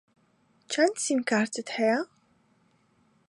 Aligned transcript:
چەند 0.71 0.95
سیمکارتت 1.05 1.67
هەیە؟ 1.77 1.99